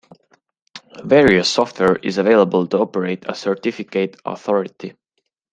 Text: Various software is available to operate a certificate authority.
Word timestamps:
Various 1.03 1.47
software 1.47 1.95
is 1.97 2.17
available 2.17 2.65
to 2.65 2.79
operate 2.79 3.23
a 3.29 3.35
certificate 3.35 4.19
authority. 4.25 4.95